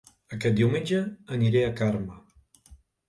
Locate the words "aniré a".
1.37-1.71